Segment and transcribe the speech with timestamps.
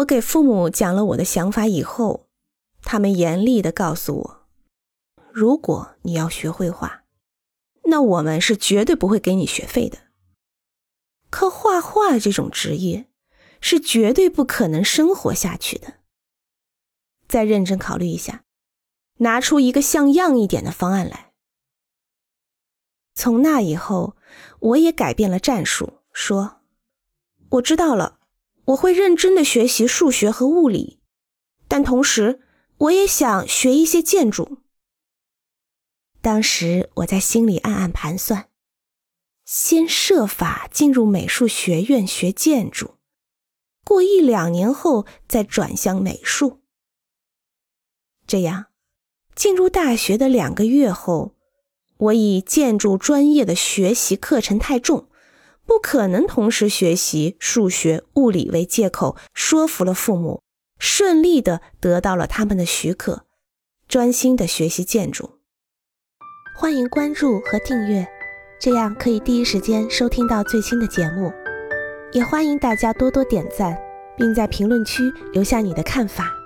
[0.00, 2.28] 我给父母讲了我的想法以后，
[2.82, 4.46] 他们严厉的告诉我：
[5.32, 7.04] 如果你要学绘画，
[7.84, 9.98] 那我们是绝对不会给你学费的。
[11.28, 13.08] 可画画这种职业，
[13.60, 15.94] 是绝对不可能生活下去的。
[17.28, 18.44] 再认真考虑一下，
[19.18, 21.32] 拿出一个像样一点的方案来。
[23.14, 24.16] 从那以后，
[24.60, 26.62] 我也改变了战术，说
[27.50, 28.19] ：“我知道了，
[28.70, 31.00] 我会认真的学习数学和物理，
[31.66, 32.40] 但同时
[32.78, 34.58] 我也想学一些建筑。”
[36.22, 38.50] 当时我在心里暗暗盘算，
[39.44, 42.96] 先设法进入美术学院学建筑，
[43.84, 46.60] 过一两年后再转向美术。
[48.26, 48.66] 这样，
[49.34, 51.36] 进入大学的两个月后。
[51.96, 55.09] 我以建筑专业的学习课程太重，
[55.70, 60.42] 不可能同时学习数学、物理为借口，说服了父母，
[60.80, 63.24] 顺利的得到了他们的许可，
[63.86, 65.38] 专心的学习建筑。
[66.56, 68.04] 欢迎关注和订阅，
[68.60, 71.32] 这样可以第一时间收听到最新的节目。
[72.12, 73.78] 也欢迎大家多多点赞，
[74.16, 76.39] 并在评论区留下你的看法。